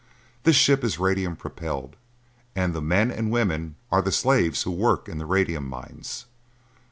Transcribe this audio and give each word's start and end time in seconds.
This 0.45 0.55
ship 0.55 0.83
is 0.83 0.97
radium 0.97 1.35
propelled, 1.35 1.95
and 2.55 2.73
the 2.73 2.81
men 2.81 3.11
and 3.11 3.29
women 3.29 3.75
are 3.91 4.01
the 4.01 4.11
slaves 4.11 4.63
who 4.63 4.71
work 4.71 5.07
in 5.07 5.19
the 5.19 5.27
radium 5.27 5.67
mines. 5.69 6.25